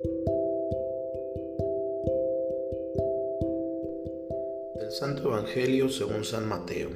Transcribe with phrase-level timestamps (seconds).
[0.00, 0.12] Del
[4.90, 6.90] Santo Evangelio según San Mateo.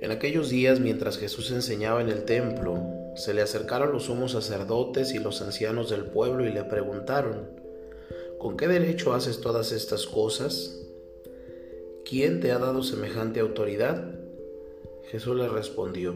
[0.00, 2.78] En aquellos días, mientras Jesús enseñaba en el templo,
[3.16, 7.48] se le acercaron los sumos sacerdotes y los ancianos del pueblo y le preguntaron,
[8.38, 10.80] ¿con qué derecho haces todas estas cosas?
[12.04, 14.14] ¿Quién te ha dado semejante autoridad?
[15.10, 16.14] Jesús le respondió,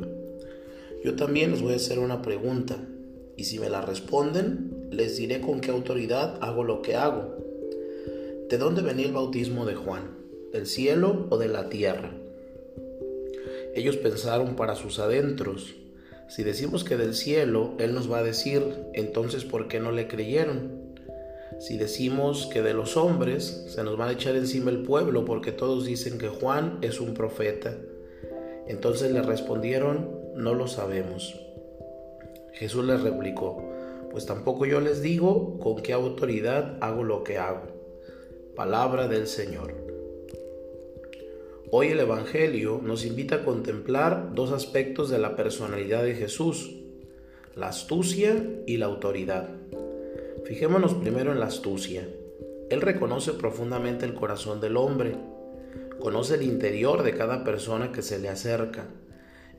[1.02, 2.86] yo también les voy a hacer una pregunta,
[3.36, 7.36] y si me la responden, les diré con qué autoridad hago lo que hago.
[8.48, 10.16] ¿De dónde venía el bautismo de Juan?
[10.52, 12.10] ¿Del cielo o de la tierra?
[13.74, 15.74] Ellos pensaron para sus adentros,
[16.30, 18.62] si decimos que del cielo, Él nos va a decir,
[18.92, 20.94] entonces ¿por qué no le creyeron?
[21.58, 25.50] Si decimos que de los hombres, se nos va a echar encima el pueblo porque
[25.50, 27.76] todos dicen que Juan es un profeta.
[28.68, 31.34] Entonces le respondieron, no lo sabemos.
[32.52, 33.68] Jesús les replicó,
[34.10, 37.62] pues tampoco yo les digo con qué autoridad hago lo que hago.
[38.56, 39.74] Palabra del Señor.
[41.70, 46.74] Hoy el Evangelio nos invita a contemplar dos aspectos de la personalidad de Jesús,
[47.54, 49.48] la astucia y la autoridad.
[50.44, 52.08] Fijémonos primero en la astucia.
[52.70, 55.14] Él reconoce profundamente el corazón del hombre,
[56.00, 58.88] conoce el interior de cada persona que se le acerca,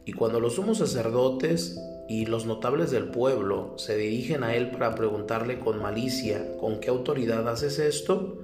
[0.06, 4.96] y cuando los sumos sacerdotes y los notables del pueblo se dirigen a él para
[4.96, 8.40] preguntarle con malicia, ¿con qué autoridad haces esto?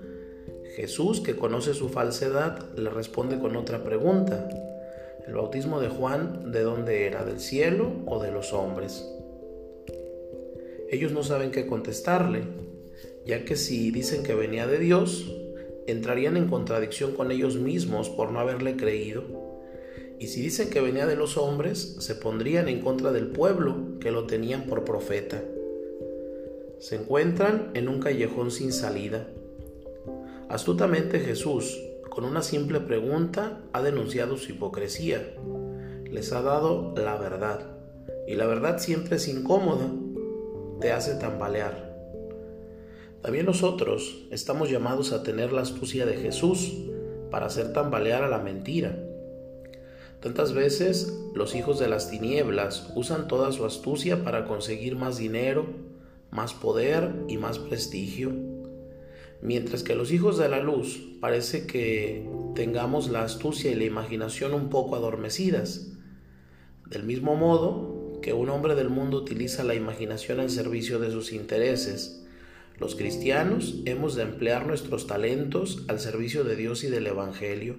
[0.76, 4.48] Jesús, que conoce su falsedad, le responde con otra pregunta.
[5.26, 7.26] ¿El bautismo de Juan de dónde era?
[7.26, 9.04] ¿Del cielo o de los hombres?
[10.90, 12.44] Ellos no saben qué contestarle,
[13.26, 15.34] ya que si dicen que venía de Dios,
[15.88, 19.47] entrarían en contradicción con ellos mismos por no haberle creído
[20.20, 24.12] y si dicen que venía de los hombres, se pondrían en contra del pueblo que
[24.12, 25.44] lo tenían por profeta.
[26.80, 29.28] Se encuentran en un callejón sin salida.
[30.50, 35.36] Astutamente Jesús, con una simple pregunta, ha denunciado su hipocresía.
[36.10, 37.78] Les ha dado la verdad.
[38.28, 39.88] Y la verdad siempre es incómoda,
[40.82, 41.96] te hace tambalear.
[43.22, 46.74] También nosotros estamos llamados a tener la astucia de Jesús
[47.30, 49.07] para hacer tambalear a la mentira
[50.22, 55.68] Tantas veces los hijos de las tinieblas usan toda su astucia para conseguir más dinero,
[56.32, 58.32] más poder y más prestigio,
[59.42, 64.54] mientras que los hijos de la luz parece que tengamos la astucia y la imaginación
[64.56, 65.92] un poco adormecidas.
[66.90, 71.32] Del mismo modo que un hombre del mundo utiliza la imaginación al servicio de sus
[71.32, 72.26] intereses,
[72.80, 77.76] los cristianos hemos de emplear nuestros talentos al servicio de Dios y del Evangelio.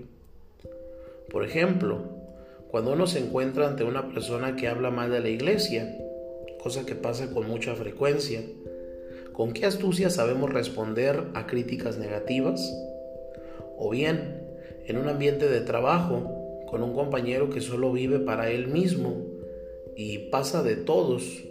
[1.31, 2.18] Por ejemplo,
[2.71, 5.97] cuando uno se encuentra ante una persona que habla mal de la iglesia,
[6.63, 8.43] cosa que pasa con mucha frecuencia,
[9.33, 12.61] ¿con qué astucia sabemos responder a críticas negativas?
[13.79, 14.43] O bien,
[14.87, 19.25] en un ambiente de trabajo, con un compañero que solo vive para él mismo
[19.97, 21.45] y pasa de todos,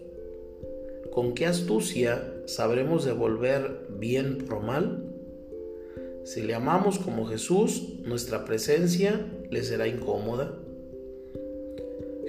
[1.11, 5.03] ¿con qué astucia sabremos devolver bien por mal?
[6.23, 10.59] Si le amamos como Jesús, nuestra presencia le será incómoda.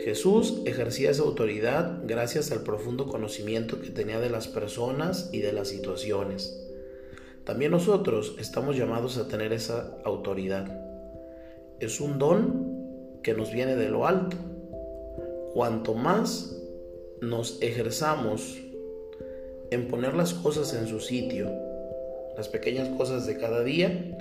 [0.09, 5.53] Jesús ejercía esa autoridad gracias al profundo conocimiento que tenía de las personas y de
[5.53, 6.67] las situaciones.
[7.45, 10.67] También nosotros estamos llamados a tener esa autoridad.
[11.79, 14.39] Es un don que nos viene de lo alto.
[15.53, 16.57] Cuanto más
[17.21, 18.57] nos ejerzamos
[19.71, 21.51] en poner las cosas en su sitio,
[22.35, 24.17] las pequeñas cosas de cada día,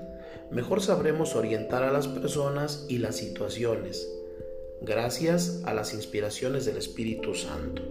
[0.51, 4.05] mejor sabremos orientar a las personas y las situaciones
[4.81, 7.81] gracias a las inspiraciones del Espíritu Santo.